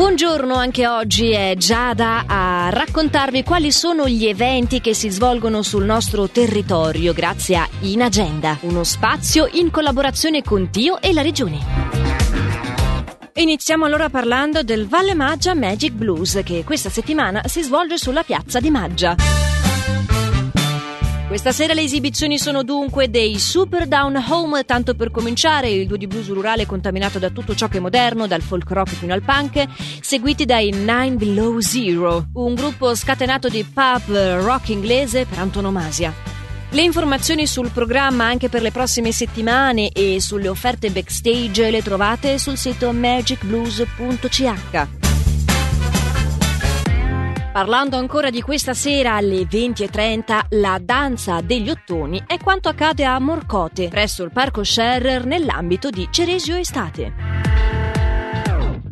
[0.00, 5.84] Buongiorno, anche oggi è Giada a raccontarvi quali sono gli eventi che si svolgono sul
[5.84, 11.58] nostro territorio grazie a In Agenda, uno spazio in collaborazione con Tio e la Regione.
[13.34, 18.58] Iniziamo allora parlando del Valle Maggia Magic Blues che questa settimana si svolge sulla piazza
[18.58, 19.14] di Maggia.
[21.30, 25.96] Questa sera le esibizioni sono dunque dei Super Down Home, tanto per cominciare, il duo
[25.96, 29.22] di blues rurale contaminato da tutto ciò che è moderno, dal folk rock fino al
[29.22, 29.64] punk,
[30.00, 34.12] seguiti dai Nine Below Zero, un gruppo scatenato di pub
[34.42, 36.12] rock inglese per antonomasia.
[36.70, 42.38] Le informazioni sul programma anche per le prossime settimane e sulle offerte backstage le trovate
[42.38, 44.99] sul sito magicblues.ch.
[47.60, 53.18] Parlando ancora di questa sera alle 20.30, la danza degli ottoni è quanto accade a
[53.18, 57.39] Morcote, presso il Parco Scherrer nell'ambito di Ceresio Estate.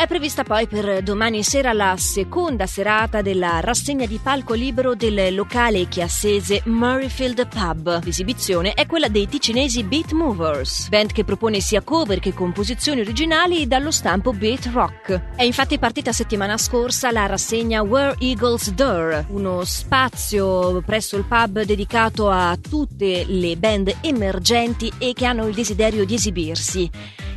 [0.00, 5.34] È prevista poi per domani sera la seconda serata della rassegna di palco libero del
[5.34, 8.02] locale chiassese Murrayfield Pub.
[8.02, 13.66] L'esibizione è quella dei ticinesi Beat Movers, band che propone sia cover che composizioni originali
[13.66, 15.34] dallo stampo beat rock.
[15.36, 21.60] È infatti partita settimana scorsa la rassegna Where Eagles Dare, uno spazio presso il pub
[21.60, 26.90] dedicato a tutte le band emergenti e che hanno il desiderio di esibirsi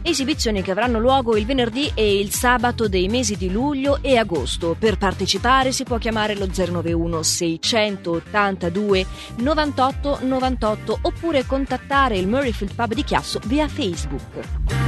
[0.04, 4.76] esibizioni che avranno luogo il venerdì e il sabato dei mesi di luglio e agosto.
[4.78, 9.06] Per partecipare si può chiamare lo 091 682
[9.38, 14.83] 98 98 oppure contattare il Murrayfield Pub di Chiasso via Facebook.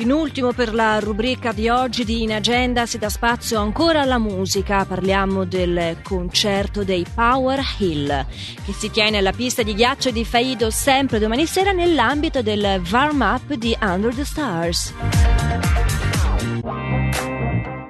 [0.00, 4.18] In ultimo per la rubrica di oggi di In Agenda si dà spazio ancora alla
[4.18, 8.26] musica, parliamo del concerto dei Power Hill
[8.64, 13.22] che si tiene alla pista di ghiaccio di Faido sempre domani sera nell'ambito del warm
[13.22, 14.94] up di Under the Stars.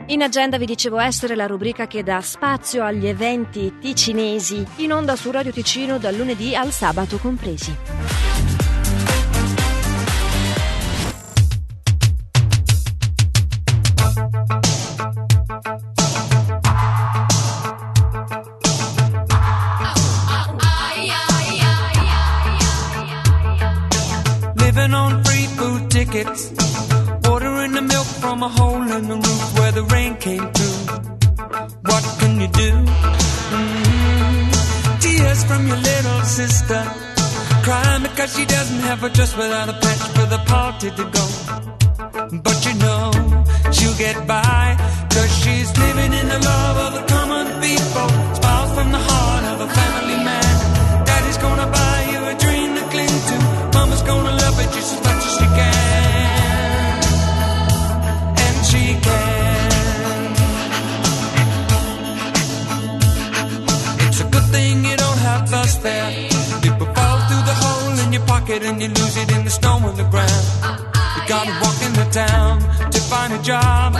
[0.06, 5.14] In agenda vi dicevo essere la rubrica che dà spazio agli eventi ticinesi in onda
[5.14, 8.57] su Radio Ticino dal lunedì al sabato compresi.
[26.24, 27.28] Food tickets.
[27.28, 30.78] Ordering the milk from a hole in the roof where the rain came through.
[31.82, 32.72] What can you do?
[33.52, 34.98] Mm-hmm.
[35.00, 36.82] Tears from your little sister.
[37.62, 41.27] Crying because she doesn't have a dress without a patch for the party to go.
[68.50, 70.44] In and you lose it in the snow on the ground.
[71.16, 72.60] You gotta walk into town
[72.90, 73.92] to find a job.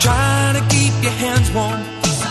[0.00, 1.80] Trying to keep your hands warm.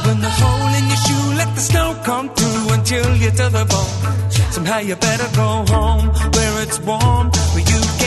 [0.05, 3.65] When the hole in your shoe, let the snow come through until you're to the
[3.73, 4.51] bone.
[4.51, 8.06] Somehow you better go home where it's warm, where you can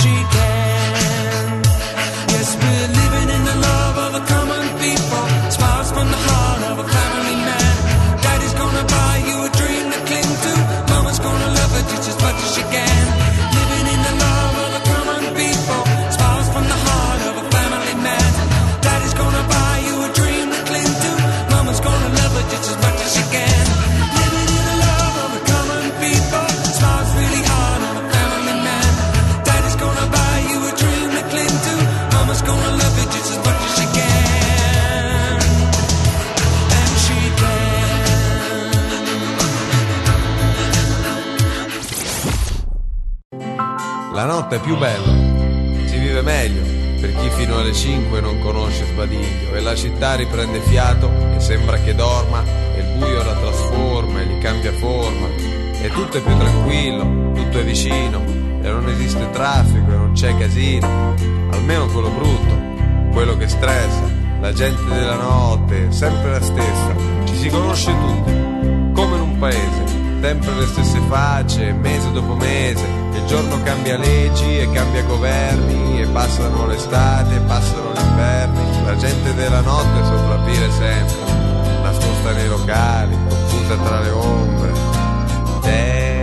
[0.00, 1.62] She can.
[2.30, 3.07] Yes, we're
[44.48, 46.62] notte è più bello, si vive meglio
[47.00, 49.54] per chi fino alle 5 non conosce sbadiglio.
[49.54, 52.42] E la città riprende fiato e sembra che dorma
[52.74, 55.26] e il buio la trasforma e gli cambia forma.
[55.80, 58.24] E tutto è più tranquillo, tutto è vicino
[58.62, 61.14] e non esiste traffico e non c'è casino,
[61.50, 64.10] almeno quello brutto, quello che stressa,
[64.40, 68.32] la gente della notte, sempre la stessa, ci si conosce tutti,
[68.94, 72.84] come in un paese sempre le stesse facce, mese dopo mese,
[73.18, 78.96] il giorno cambia leggi e cambia governi, e passano l'estate, e passano gli inverni, la
[78.96, 81.16] gente della notte sopravvive sempre,
[81.82, 84.72] nascosta nei locali, confusa tra le ombre.
[85.60, 86.17] Te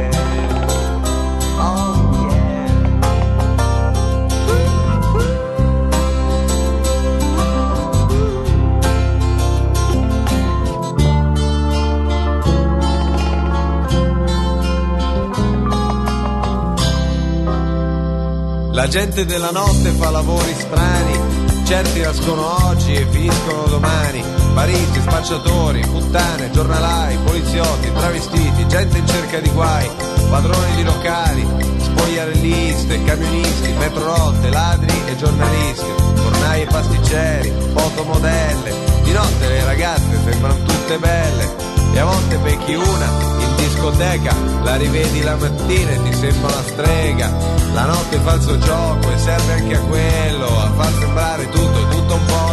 [18.85, 21.19] La gente della notte fa lavori strani,
[21.65, 24.23] certi nascono oggi e finiscono domani.
[24.53, 29.89] Parigi, spacciatori, puttane, giornalai, poliziotti, travestiti, gente in cerca di guai,
[30.29, 31.47] padroni di locali,
[31.79, 38.73] spogliarelliste, camionisti, metrorotte, ladri e giornalisti, fornai e pasticceri, fotomodelle.
[39.01, 43.09] Di notte le ragazze sembrano tutte belle e a volte becchi una
[43.39, 47.31] in discoteca, la rivedi la mattina e ti sembra una strega.
[47.73, 52.13] La notte fa il gioco e serve anche a quello, a far sembrare tutto, tutto
[52.15, 52.44] un po'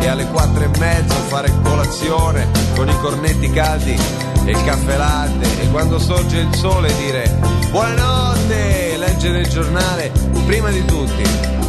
[0.00, 3.96] e alle quattro e mezzo fare colazione con i cornetti caldi
[4.44, 5.46] e il caffè latte.
[5.60, 7.38] E quando sorge il sole dire
[7.70, 10.10] buonanotte, leggere il giornale
[10.46, 11.22] prima di tutti,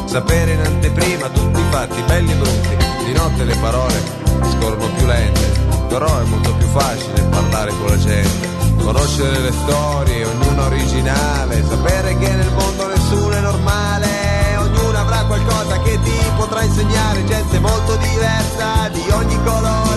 [0.06, 4.02] sapere in anteprima tutti i fatti belli e brutti, di notte le parole
[4.52, 5.42] scorrono più lente,
[5.90, 12.18] però è molto più facile parlare con la gente, conoscere le storie, ognuna originale, sapere
[12.18, 14.29] che nel mondo nessuno è normale,
[15.44, 19.88] qualcosa che ti potrà insegnare, gente molto diversa di ogni colore.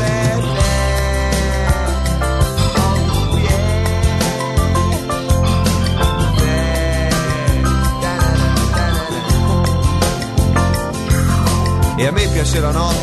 [11.97, 12.93] E a me piace la notte